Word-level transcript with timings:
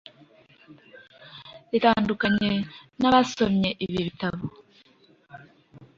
Itandukanye 1.77 2.51
nabasomye 2.99 3.69
ibi 3.85 3.97
Bitabo! 4.07 4.43